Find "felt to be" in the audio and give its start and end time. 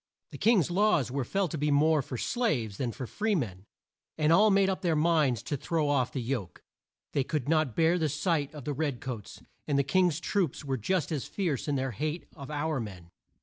1.23-1.69